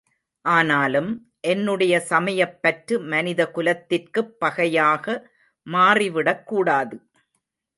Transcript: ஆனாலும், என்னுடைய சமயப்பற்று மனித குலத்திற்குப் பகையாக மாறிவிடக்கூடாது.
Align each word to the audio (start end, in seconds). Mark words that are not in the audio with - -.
ஆனாலும், 0.45 1.09
என்னுடைய 1.41 1.99
சமயப்பற்று 1.99 2.99
மனித 3.05 3.51
குலத்திற்குப் 3.51 4.33
பகையாக 4.39 5.05
மாறிவிடக்கூடாது. 5.67 6.97